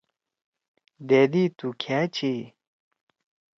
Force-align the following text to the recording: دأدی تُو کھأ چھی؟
دأدی 1.09 1.43
تُو 1.57 1.67
کھأ 1.81 1.99
چھی؟ 2.15 2.33